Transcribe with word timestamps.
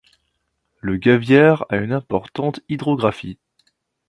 Le 0.79 0.97
Guaviare 0.97 1.63
a 1.69 1.75
une 1.77 1.91
importante 1.93 2.59
hydrographie. 2.69 3.37